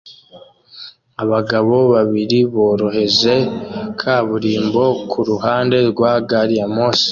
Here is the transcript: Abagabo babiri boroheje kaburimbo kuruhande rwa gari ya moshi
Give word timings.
Abagabo 1.23 1.75
babiri 1.93 2.39
boroheje 2.55 3.33
kaburimbo 3.99 4.83
kuruhande 5.11 5.77
rwa 5.89 6.11
gari 6.29 6.55
ya 6.59 6.67
moshi 6.75 7.07